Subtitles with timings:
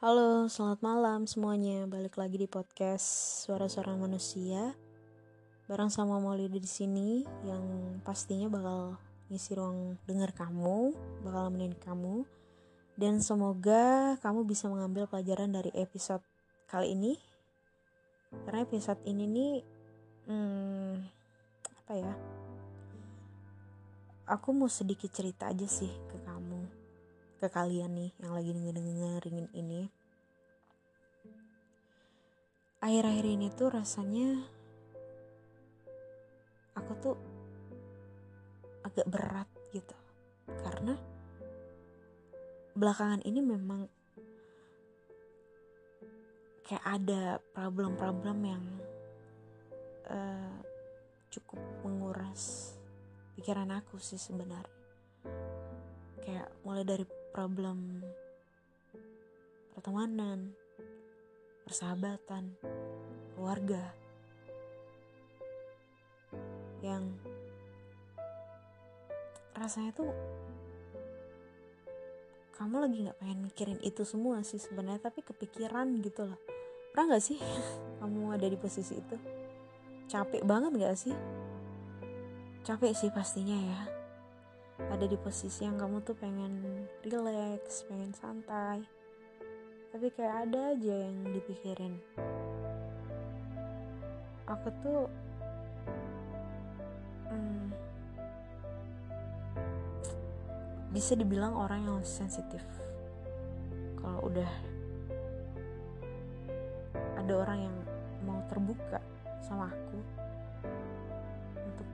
[0.00, 1.84] Halo, selamat malam semuanya.
[1.84, 3.04] Balik lagi di podcast
[3.44, 4.72] Suara-suara Manusia.
[5.68, 7.60] Bareng sama Molly di sini yang
[8.00, 8.96] pastinya bakal
[9.28, 12.24] ngisi ruang dengar kamu, bakal nemenin kamu.
[12.96, 16.24] Dan semoga kamu bisa mengambil pelajaran dari episode
[16.64, 17.20] kali ini.
[18.48, 19.52] Karena episode ini nih
[20.32, 20.92] hmm,
[21.76, 22.14] apa ya?
[24.32, 26.19] Aku mau sedikit cerita aja sih ke
[27.40, 29.88] ke kalian nih yang lagi dengerin ini.
[32.84, 34.44] Akhir-akhir ini tuh rasanya
[36.76, 37.16] aku tuh
[38.84, 39.96] agak berat gitu.
[40.52, 41.00] Karena
[42.76, 43.88] belakangan ini memang
[46.68, 48.64] kayak ada problem-problem yang
[50.12, 50.60] uh,
[51.32, 52.76] cukup menguras
[53.34, 55.59] pikiran aku sih sebenarnya
[56.24, 58.04] kayak mulai dari problem
[59.72, 60.52] pertemanan,
[61.64, 62.52] persahabatan,
[63.32, 63.80] keluarga
[66.80, 67.12] yang
[69.56, 70.10] rasanya tuh
[72.56, 76.40] kamu lagi nggak pengen mikirin itu semua sih sebenarnya tapi kepikiran gitu loh.
[76.92, 77.40] Pernah nggak sih
[78.00, 79.16] kamu ada di posisi itu?
[80.08, 81.16] Capek banget nggak sih?
[82.64, 83.99] Capek sih pastinya ya
[84.88, 88.80] ada di posisi yang kamu tuh pengen relax, pengen santai.
[89.92, 92.00] Tapi kayak ada aja yang dipikirin.
[94.48, 95.00] Aku tuh
[97.28, 97.66] hmm,
[100.96, 102.64] bisa dibilang orang yang sensitif.
[104.00, 104.50] Kalau udah
[107.20, 107.76] ada orang yang
[108.24, 108.98] mau terbuka
[109.44, 110.19] sama aku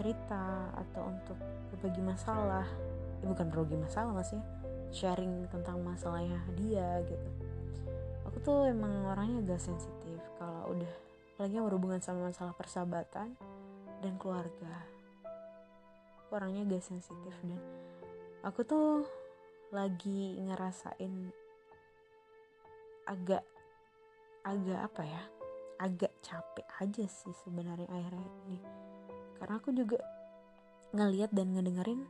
[0.00, 1.36] cerita atau untuk
[1.68, 2.64] berbagi masalah.
[3.20, 4.40] Ya bukan berbagi masalah masih
[4.88, 7.28] sharing tentang masalahnya dia gitu.
[8.24, 10.92] Aku tuh emang orangnya agak sensitif kalau udah
[11.36, 13.36] apalagi yang berhubungan sama masalah persahabatan
[14.00, 14.72] dan keluarga.
[16.24, 17.60] Aku orangnya agak sensitif dan
[18.40, 19.04] aku tuh
[19.68, 21.28] lagi ngerasain
[23.04, 23.44] agak
[24.48, 25.22] agak apa ya?
[25.80, 28.60] Agak capek aja sih sebenarnya akhir-akhir ini
[29.40, 29.98] karena aku juga
[30.92, 32.04] ngeliat dan ngedengerin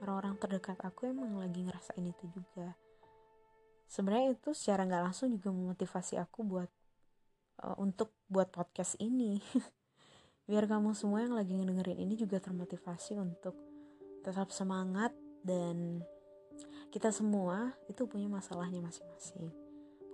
[0.00, 2.78] orang-orang terdekat aku emang lagi ngerasain itu juga.
[3.90, 6.70] Sebenarnya itu secara nggak langsung juga memotivasi aku buat
[7.66, 9.42] uh, untuk buat podcast ini.
[10.48, 13.58] Biar kamu semua yang lagi ngedengerin ini juga termotivasi untuk
[14.22, 15.10] tetap semangat
[15.42, 16.06] dan
[16.94, 19.50] kita semua itu punya masalahnya masing-masing.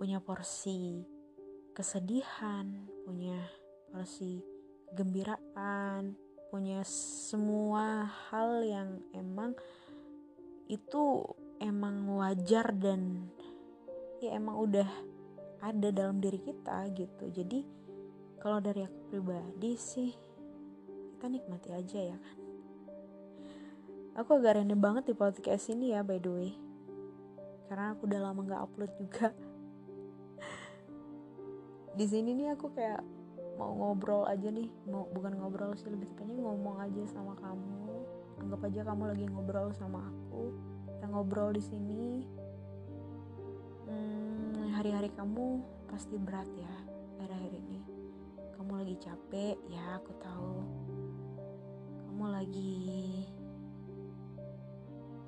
[0.01, 1.05] Punya porsi
[1.73, 2.69] kesedihan
[3.03, 3.35] punya
[3.89, 4.45] porsi
[4.93, 6.13] kegembiraan
[6.53, 9.57] punya semua hal yang emang
[10.69, 11.25] itu
[11.57, 13.25] emang wajar dan
[14.21, 14.85] ya emang udah
[15.65, 17.25] ada dalam diri kita gitu.
[17.33, 17.65] Jadi
[18.37, 20.13] kalau dari aku pribadi sih
[21.17, 22.37] kita nikmati aja ya kan.
[24.21, 26.53] Aku agak rendah banget di podcast ini ya by the way.
[27.65, 29.33] Karena aku udah lama nggak upload juga.
[31.97, 33.01] Di sini nih aku kayak
[33.53, 38.05] mau ngobrol aja nih mau bukan ngobrol sih lebih tepatnya ngomong aja sama kamu.
[38.41, 40.53] Anggap aja kamu lagi ngobrol sama aku
[41.03, 42.23] kita ngobrol di sini.
[43.83, 45.59] Hmm, hari-hari kamu
[45.91, 46.71] pasti berat ya
[47.19, 47.83] akhir-akhir ini.
[48.55, 50.63] Kamu lagi capek ya aku tahu.
[52.07, 53.27] Kamu lagi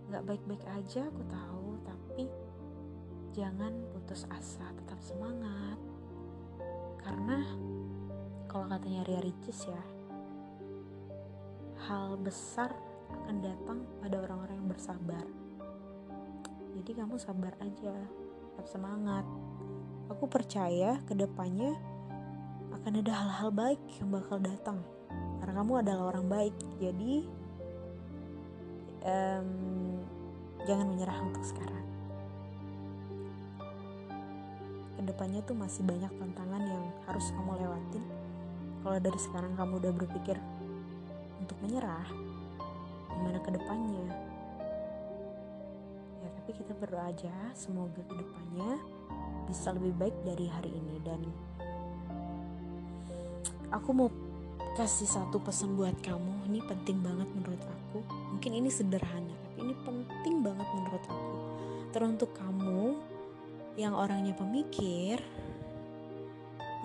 [0.08, 1.76] nggak baik-baik aja aku tahu.
[1.84, 2.24] Tapi
[3.36, 5.35] jangan putus asa tetap semangat
[8.76, 9.84] katanya Ria Ricis ya.
[11.88, 12.76] Hal besar
[13.08, 15.24] akan datang pada orang-orang yang bersabar.
[16.76, 17.96] Jadi kamu sabar aja
[18.52, 19.24] tetap semangat.
[20.12, 21.72] Aku percaya ke depannya
[22.76, 24.84] akan ada hal-hal baik yang bakal datang.
[25.40, 26.56] Karena kamu adalah orang baik.
[26.76, 27.24] Jadi
[29.08, 29.50] um,
[30.68, 31.86] jangan menyerah untuk sekarang.
[35.00, 38.15] Ke depannya tuh masih banyak tantangan yang harus kamu lewatin
[38.86, 40.38] kalau dari sekarang kamu udah berpikir
[41.42, 42.06] untuk menyerah
[43.10, 44.08] gimana ke depannya?
[46.22, 48.78] Ya tapi kita berdoa aja semoga ke depannya
[49.50, 51.02] bisa lebih baik dari hari ini.
[51.02, 51.26] Dan
[53.74, 54.14] aku mau
[54.78, 56.46] kasih satu pesan buat kamu.
[56.54, 58.06] Ini penting banget menurut aku.
[58.38, 61.36] Mungkin ini sederhana tapi ini penting banget menurut aku.
[61.90, 63.02] Teruntuk kamu
[63.82, 65.26] yang orangnya pemikir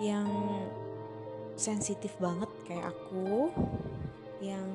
[0.01, 0.25] yang
[1.61, 3.53] sensitif banget kayak aku
[4.41, 4.65] yang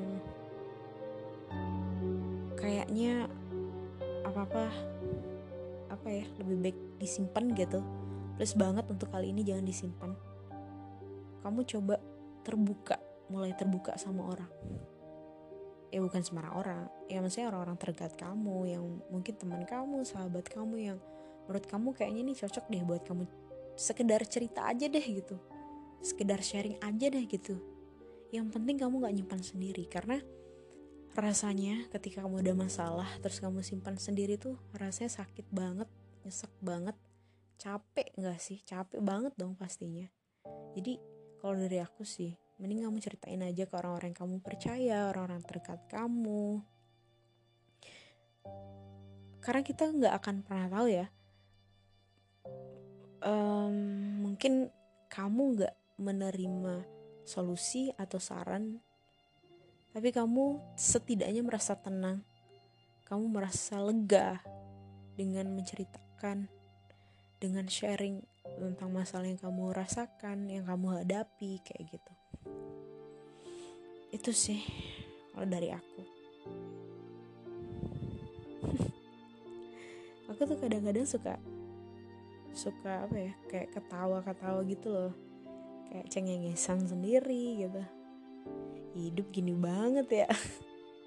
[2.55, 3.27] kayaknya
[4.23, 4.71] apa-apa
[5.91, 7.83] apa ya lebih baik disimpan gitu.
[8.39, 10.15] Plus banget untuk kali ini jangan disimpan.
[11.43, 11.99] Kamu coba
[12.47, 14.51] terbuka mulai terbuka sama orang.
[15.91, 20.95] Ya bukan sembarang orang ya maksudnya orang-orang terdekat kamu yang mungkin teman kamu sahabat kamu
[20.95, 20.99] yang
[21.47, 23.27] menurut kamu kayaknya ini cocok deh buat kamu.
[23.75, 25.56] Sekedar cerita aja deh gitu
[26.03, 27.61] sekedar sharing aja deh gitu.
[28.35, 30.21] Yang penting kamu gak nyimpan sendiri karena
[31.17, 35.89] rasanya ketika kamu ada masalah terus kamu simpan sendiri tuh rasanya sakit banget
[36.27, 36.97] nyesek banget.
[37.57, 38.61] Capek gak sih?
[38.67, 40.05] Capek banget dong pastinya.
[40.77, 41.01] Jadi
[41.41, 45.81] kalau dari aku sih mending kamu ceritain aja ke orang-orang yang kamu percaya orang-orang terdekat
[45.89, 46.61] kamu.
[49.41, 51.07] Karena kita nggak akan pernah tahu ya
[53.27, 53.77] um,
[54.27, 54.69] mungkin
[55.11, 56.85] kamu nggak menerima
[57.27, 58.79] solusi atau saran
[59.97, 62.21] tapi kamu setidaknya merasa tenang.
[63.09, 64.45] Kamu merasa lega
[65.17, 66.53] dengan menceritakan
[67.41, 68.21] dengan sharing
[68.61, 72.13] tentang masalah yang kamu rasakan yang kamu hadapi kayak gitu.
[74.13, 74.61] Itu sih
[75.33, 76.03] kalau dari aku.
[80.37, 81.41] Aku tuh kadang-kadang suka
[82.53, 85.17] suka apa ya kayak ketawa-ketawa gitu loh
[85.91, 87.83] kayak cengengesan sendiri gitu.
[88.97, 90.29] Hidup gini banget ya.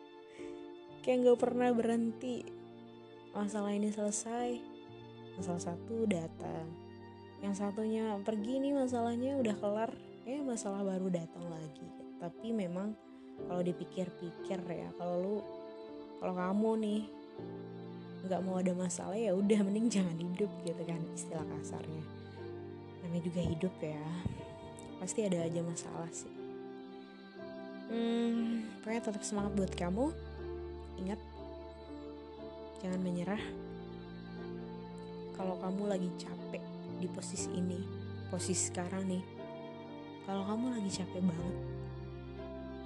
[1.01, 2.45] Kayak nggak pernah berhenti.
[3.33, 4.79] Masalah ini selesai
[5.39, 6.67] masalah satu datang.
[7.39, 9.91] Yang satunya pergi nih masalahnya udah kelar
[10.27, 11.87] eh masalah baru datang lagi.
[12.19, 12.91] Tapi memang
[13.47, 15.37] kalau dipikir-pikir ya kalau lu
[16.19, 17.01] kalau kamu nih
[18.27, 22.03] nggak mau ada masalah ya udah mending jangan hidup gitu kan istilah kasarnya.
[22.99, 24.03] Namanya juga hidup ya
[24.99, 26.31] pasti ada aja masalah sih.
[27.89, 30.13] Hmm, pokoknya tetap semangat buat kamu.
[31.01, 31.19] Ingat
[32.85, 33.43] jangan menyerah.
[35.39, 36.63] Kalau kamu lagi capek
[36.99, 37.79] di posisi ini
[38.27, 39.23] posisi sekarang nih
[40.27, 41.57] kalau kamu lagi capek banget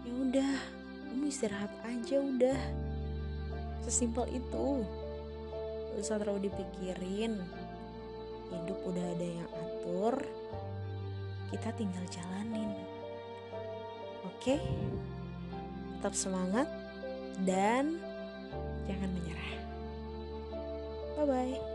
[0.06, 0.54] ya udah
[1.14, 2.60] kamu istirahat aja udah.
[3.86, 4.82] Sesimpel itu.
[5.94, 7.38] Gak usah terlalu dipikirin.
[8.50, 10.26] Hidup udah ada yang atur
[11.54, 12.74] kita tinggal jalanin
[14.44, 14.56] Oke,
[16.00, 16.68] tetap semangat
[17.44, 18.00] dan
[18.88, 19.52] jangan menyerah.
[21.16, 21.73] Bye bye.